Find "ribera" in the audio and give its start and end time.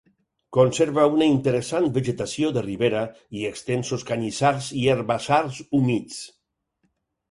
2.69-3.05